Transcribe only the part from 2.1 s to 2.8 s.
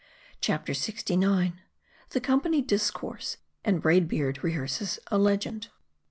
COMPANY